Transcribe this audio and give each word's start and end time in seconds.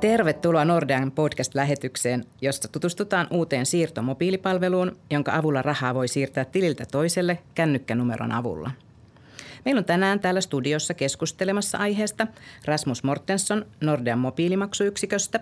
Tervetuloa 0.00 0.64
Nordean 0.64 1.12
podcast-lähetykseen, 1.12 2.24
jossa 2.40 2.68
tutustutaan 2.68 3.26
uuteen 3.30 3.66
siirtomobiilipalveluun, 3.66 4.96
jonka 5.10 5.36
avulla 5.36 5.62
rahaa 5.62 5.94
voi 5.94 6.08
siirtää 6.08 6.44
tililtä 6.44 6.84
toiselle 6.92 7.38
kännykkänumeron 7.54 8.32
avulla. 8.32 8.70
Meillä 9.64 9.78
on 9.78 9.84
tänään 9.84 10.20
täällä 10.20 10.40
studiossa 10.40 10.94
keskustelemassa 10.94 11.78
aiheesta 11.78 12.26
Rasmus 12.64 13.04
Mortensson 13.04 13.66
Nordean 13.80 14.18
mobiilimaksuyksiköstä, 14.18 15.40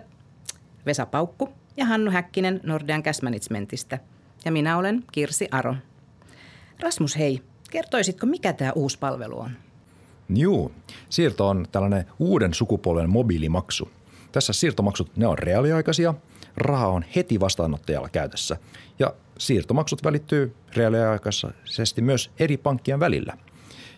Vesa 0.85 1.05
Paukku 1.05 1.49
ja 1.77 1.85
Hannu 1.85 2.11
Häkkinen 2.11 2.59
Nordean 2.63 3.03
Cash 3.03 3.23
Managementista. 3.23 3.97
Ja 4.45 4.51
minä 4.51 4.77
olen 4.77 5.03
Kirsi 5.11 5.47
Aro. 5.51 5.75
Rasmus, 6.79 7.17
hei, 7.17 7.41
kertoisitko 7.71 8.25
mikä 8.25 8.53
tämä 8.53 8.71
uusi 8.71 8.99
palvelu 8.99 9.39
on? 9.39 9.51
Joo, 10.33 10.71
siirto 11.09 11.47
on 11.47 11.65
tällainen 11.71 12.05
uuden 12.19 12.53
sukupolven 12.53 13.09
mobiilimaksu– 13.09 13.89
tässä 14.33 14.53
siirtomaksut, 14.53 15.17
ne 15.17 15.27
on 15.27 15.39
reaaliaikaisia, 15.39 16.13
raha 16.57 16.87
on 16.87 17.05
heti 17.15 17.39
vastaanottajalla 17.39 18.09
käytössä 18.09 18.57
ja 18.99 19.13
siirtomaksut 19.37 20.03
välittyy 20.03 20.55
reaaliaikaisesti 20.75 22.01
myös 22.01 22.31
eri 22.39 22.57
pankkien 22.57 22.99
välillä. 22.99 23.37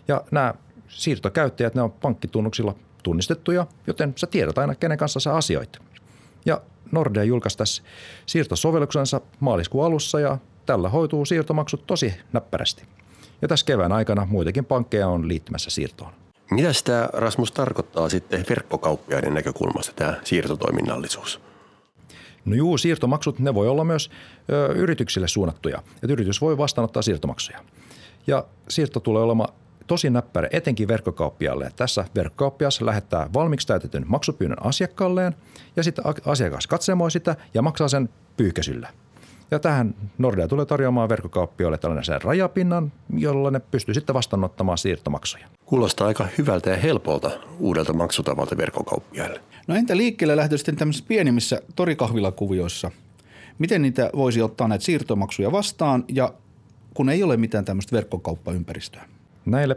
Ja 0.08 0.24
nämä 0.30 0.54
siirtokäyttäjät, 0.88 1.74
ne 1.74 1.82
on 1.82 1.92
pankkitunnuksilla 1.92 2.74
tunnistettuja, 3.02 3.66
joten 3.86 4.12
sä 4.16 4.26
tiedät 4.26 4.58
aina, 4.58 4.74
kenen 4.74 4.98
kanssa 4.98 5.20
sä 5.20 5.34
asioit. 5.34 5.78
Ja 6.46 6.60
Nordea 6.92 7.24
julkaisi 7.24 7.58
tässä 7.58 7.82
siirtosovelluksensa 8.26 9.20
maaliskuun 9.40 9.86
alussa 9.86 10.20
ja 10.20 10.38
tällä 10.66 10.88
hoituu 10.88 11.24
siirtomaksut 11.24 11.86
tosi 11.86 12.14
näppärästi. 12.32 12.84
Ja 13.42 13.48
tässä 13.48 13.66
kevään 13.66 13.92
aikana 13.92 14.26
muitakin 14.30 14.64
pankkeja 14.64 15.08
on 15.08 15.28
liittymässä 15.28 15.70
siirtoon. 15.70 16.25
Mitä 16.50 16.68
tämä 16.84 17.08
Rasmus 17.12 17.52
tarkoittaa 17.52 18.08
sitten 18.08 18.44
verkkokauppiaiden 18.48 19.34
näkökulmasta 19.34 19.92
tämä 19.96 20.14
siirtotoiminnallisuus? 20.24 21.40
No 22.44 22.54
juu, 22.54 22.78
siirtomaksut 22.78 23.38
ne 23.38 23.54
voi 23.54 23.68
olla 23.68 23.84
myös 23.84 24.10
ö, 24.52 24.72
yrityksille 24.72 25.28
suunnattuja. 25.28 25.82
Et 26.02 26.10
yritys 26.10 26.40
voi 26.40 26.58
vastaanottaa 26.58 27.02
siirtomaksuja. 27.02 27.58
Ja 28.26 28.44
siirto 28.68 29.00
tulee 29.00 29.22
olemaan 29.22 29.54
tosi 29.86 30.10
näppärä 30.10 30.48
etenkin 30.52 30.88
verkkokauppialle. 30.88 31.72
Tässä 31.76 32.04
verkkokauppias 32.14 32.80
lähettää 32.80 33.30
valmiiksi 33.34 33.66
täytetyn 33.66 34.04
maksupyynnön 34.06 34.66
asiakkaalleen 34.66 35.36
ja 35.76 35.82
sitten 35.82 36.04
asiakas 36.26 36.66
katsemoi 36.66 37.10
sitä 37.10 37.36
ja 37.54 37.62
maksaa 37.62 37.88
sen 37.88 38.08
pyyhkäisyllä– 38.36 38.88
ja 39.50 39.58
tähän 39.58 39.94
Nordea 40.18 40.48
tulee 40.48 40.66
tarjoamaan 40.66 41.08
verkkokauppioille 41.08 41.78
tällainen 41.78 42.22
rajapinnan, 42.22 42.92
jolla 43.16 43.50
ne 43.50 43.60
pystyy 43.60 43.94
sitten 43.94 44.14
vastaanottamaan 44.14 44.78
siirtomaksuja. 44.78 45.46
Kuulostaa 45.64 46.06
aika 46.06 46.28
hyvältä 46.38 46.70
ja 46.70 46.76
helpolta 46.76 47.30
uudelta 47.58 47.92
maksutavalta 47.92 48.56
verkkokauppiaille. 48.56 49.40
No 49.66 49.74
entä 49.74 49.96
liikkeelle 49.96 50.36
lähtö 50.36 50.58
sitten 50.58 50.76
tämmöisissä 50.76 51.08
pienimmissä 51.08 51.62
torikahvilakuvioissa? 51.76 52.90
Miten 53.58 53.82
niitä 53.82 54.10
voisi 54.16 54.42
ottaa 54.42 54.68
näitä 54.68 54.84
siirtomaksuja 54.84 55.52
vastaan 55.52 56.04
ja 56.08 56.34
kun 56.94 57.08
ei 57.08 57.22
ole 57.22 57.36
mitään 57.36 57.64
tämmöistä 57.64 57.96
verkkokauppaympäristöä? 57.96 59.04
Näille 59.44 59.76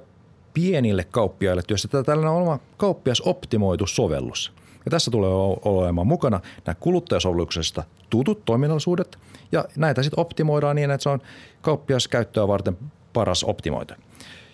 pienille 0.53 1.03
kauppiaille 1.03 1.61
työstetään 1.67 2.05
tällainen 2.05 2.41
oma 2.41 2.59
kauppias 2.77 3.21
optimoitu 3.21 3.87
sovellus. 3.87 4.53
Ja 4.89 4.91
tässä 4.91 5.11
tulee 5.11 5.29
olemaan 5.65 6.07
mukana 6.07 6.39
nämä 6.65 6.75
kuluttajasovelluksesta 6.79 7.83
tutut 8.09 8.45
toiminnallisuudet 8.45 9.17
ja 9.51 9.65
näitä 9.75 10.03
sitten 10.03 10.19
optimoidaan 10.19 10.75
niin, 10.75 10.91
että 10.91 11.03
se 11.03 11.09
on 11.09 11.21
kauppias 11.61 12.07
käyttöä 12.07 12.47
varten 12.47 12.77
paras 13.13 13.43
optimoita. 13.43 13.95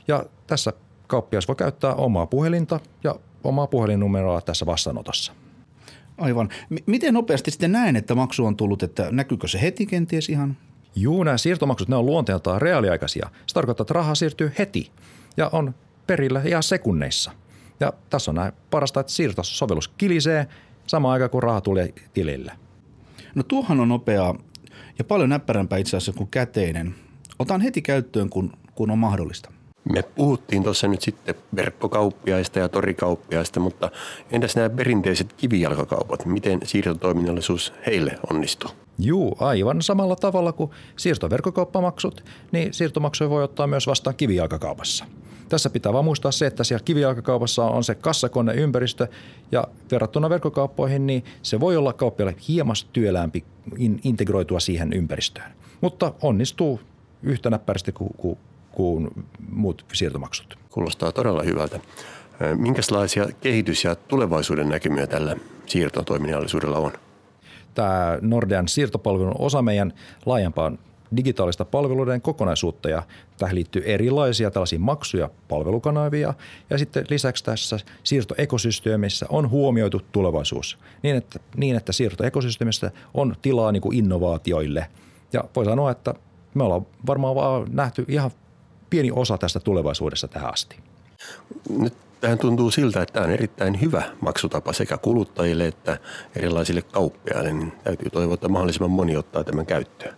Ja 0.08 0.26
tässä 0.48 0.74
kauppias 1.08 1.48
voi 1.48 1.56
käyttää 1.56 1.94
omaa 1.94 2.26
puhelinta 2.26 2.80
ja 3.04 3.16
omaa 3.44 3.68
puhelinnumeroa 3.68 4.42
tässä 4.42 4.66
vastaanotossa. 4.66 5.34
Aivan. 6.18 6.50
M- 6.70 6.76
miten 6.86 7.14
nopeasti 7.14 7.52
sitten 7.52 7.72
näen, 7.72 7.96
että 7.96 8.16
maksu 8.16 8.46
on 8.46 8.56
tullut, 8.56 8.84
että 8.84 9.08
näkyykö 9.12 9.48
se 9.48 9.62
heti 9.62 9.86
kenties 9.86 10.30
ihan? 10.30 10.58
Juu, 10.96 11.24
nämä 11.24 11.38
siirtomaksut, 11.38 11.88
ne 11.88 11.96
on 11.96 12.06
luonteeltaan 12.06 12.62
reaaliaikaisia. 12.62 13.30
Se 13.48 13.54
tarkoittaa, 13.54 13.84
että 13.84 13.94
raha 13.94 14.16
siirtyy 14.16 14.52
heti 14.60 14.92
ja 15.38 15.50
on 15.54 15.76
perillä 16.08 16.42
ihan 16.46 16.64
sekunneissa– 16.64 17.32
ja 17.80 17.94
tässä 18.10 18.32
on 18.32 18.36
näin 18.36 18.54
parasta, 18.70 19.00
että 19.00 19.12
siirtosovellus 19.12 19.88
kilisee 19.88 20.48
samaan 20.88 21.14
aikaan, 21.14 21.30
kun 21.30 21.44
raha 21.44 21.62
tulee 21.62 21.94
tilille. 22.14 22.52
No 23.36 23.44
tuohan 23.44 23.80
on 23.80 23.90
nopeaa 23.90 24.36
ja 25.00 25.04
paljon 25.04 25.30
näppärämpää 25.30 25.78
itse 25.78 25.98
asiassa 25.98 26.14
kuin 26.14 26.30
käteinen. 26.32 26.96
Otan 27.40 27.62
heti 27.62 27.82
käyttöön, 27.82 28.30
kun, 28.30 28.52
kun 28.76 28.92
on 28.92 28.98
mahdollista. 28.98 29.52
Me 29.94 30.04
puhuttiin 30.04 30.64
tuossa 30.64 30.88
nyt 30.88 31.02
sitten 31.02 31.36
verkkokauppiaista 31.56 32.60
ja 32.60 32.70
torikauppiaista, 32.70 33.60
mutta 33.60 33.92
entäs 34.32 34.56
nämä 34.56 34.70
perinteiset 34.70 35.34
kivijalkakaupat? 35.34 36.26
Miten 36.26 36.60
siirtotoiminnallisuus 36.64 37.74
heille 37.86 38.20
onnistuu? 38.30 38.72
Juu, 39.00 39.38
aivan 39.40 39.82
samalla 39.82 40.16
tavalla 40.16 40.52
kuin 40.52 40.72
siirtoverkkokauppamaksut, 40.98 42.24
niin 42.52 42.74
siirtomaksuja 42.74 43.30
voi 43.30 43.44
ottaa 43.44 43.68
myös 43.68 43.88
vastaan 43.88 44.16
kivijalkakaupassa– 44.16 45.06
tässä 45.50 45.70
pitää 45.70 45.94
vaan 45.94 46.06
muistaa 46.06 46.32
se, 46.32 46.48
että 46.48 46.64
siellä 46.64 46.84
kivijalkakaupassa 46.84 47.64
on 47.64 47.84
se 47.84 47.96
kassakoneympäristö 47.96 49.08
ja 49.52 49.68
verrattuna 49.92 50.30
verkkokauppoihin, 50.30 51.08
niin 51.08 51.24
se 51.42 51.60
voi 51.60 51.78
olla 51.78 51.94
kauppialle 51.94 52.36
hieman 52.48 52.76
työlämpi 52.94 53.46
integroitua 54.04 54.60
siihen 54.60 54.94
ympäristöön. 54.94 55.52
Mutta 55.82 56.14
onnistuu 56.22 56.80
yhtä 57.24 57.50
näppärästi 57.50 57.92
kuin, 57.92 58.10
kuin, 58.18 58.38
kuin 58.72 59.10
muut 59.50 59.86
siirtomaksut. 59.94 60.58
Kuulostaa 60.70 61.12
todella 61.12 61.44
hyvältä. 61.44 61.80
Minkälaisia 62.56 63.28
kehitys- 63.42 63.84
ja 63.84 63.96
tulevaisuuden 63.96 64.70
näkymiä 64.70 65.08
tällä 65.08 65.36
siirtotoiminnallisuudella 65.66 66.78
on? 66.78 66.92
Tämä 67.74 68.18
Nordean 68.22 68.68
siirtopalvelun 68.68 69.36
osa 69.40 69.62
meidän 69.62 69.94
laajempaan 70.26 70.80
digitaalista 71.18 71.66
palveluiden 71.66 72.22
kokonaisuutta 72.22 72.90
ja 72.90 73.04
tähän 73.38 73.56
liittyy 73.56 73.84
erilaisia 73.86 74.52
tällaisia 74.52 74.80
maksuja, 74.80 75.30
palvelukanavia 75.48 76.34
ja 76.70 76.78
sitten 76.78 77.06
lisäksi 77.10 77.44
tässä 77.44 77.80
siirtoekosysteemissä 78.04 79.26
on 79.30 79.50
huomioitu 79.50 80.02
tulevaisuus 80.12 80.78
niin, 81.04 81.16
että, 81.16 81.40
niin, 81.58 81.76
että 81.76 81.94
siirtoekosysteemissä 81.94 82.92
on 83.14 83.36
tilaa 83.42 83.72
niin 83.72 83.82
kuin 83.82 83.98
innovaatioille 83.98 84.88
ja 85.34 85.44
voi 85.56 85.66
sanoa, 85.66 85.92
että 85.92 86.14
me 86.54 86.64
ollaan 86.64 86.86
varmaan 87.08 87.36
vaan 87.36 87.68
nähty 87.72 88.06
ihan 88.08 88.32
pieni 88.90 89.12
osa 89.12 89.38
tästä 89.38 89.60
tulevaisuudessa 89.60 90.28
tähän 90.28 90.54
asti. 90.54 90.78
Nyt 91.80 91.94
tähän 92.22 92.38
tuntuu 92.38 92.72
siltä, 92.72 93.02
että 93.02 93.14
tämä 93.14 93.26
on 93.26 93.32
erittäin 93.32 93.82
hyvä 93.82 94.04
maksutapa 94.22 94.74
sekä 94.74 94.98
kuluttajille 94.98 95.68
että 95.68 95.98
erilaisille 96.36 96.82
kauppiaille, 96.82 97.54
niin 97.54 97.74
täytyy 97.84 98.10
toivoa, 98.10 98.34
että 98.34 98.48
mahdollisimman 98.48 98.92
moni 98.92 99.18
ottaa 99.18 99.44
tämän 99.44 99.66
käyttöön. 99.66 100.16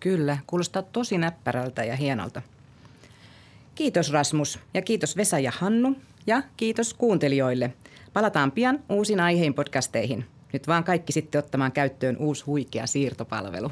Kyllä, 0.00 0.38
kuulostaa 0.46 0.82
tosi 0.82 1.18
näppärältä 1.18 1.84
ja 1.84 1.96
hienolta. 1.96 2.42
Kiitos 3.74 4.12
Rasmus 4.12 4.58
ja 4.74 4.82
kiitos 4.82 5.16
Vesa 5.16 5.38
ja 5.38 5.52
Hannu 5.58 5.96
ja 6.26 6.42
kiitos 6.56 6.94
kuuntelijoille. 6.94 7.72
Palataan 8.12 8.52
pian 8.52 8.82
uusin 8.88 9.20
aiheen 9.20 9.54
podcasteihin. 9.54 10.24
Nyt 10.52 10.66
vaan 10.68 10.84
kaikki 10.84 11.12
sitten 11.12 11.38
ottamaan 11.38 11.72
käyttöön 11.72 12.16
uusi 12.16 12.44
huikea 12.44 12.86
siirtopalvelu. 12.86 13.70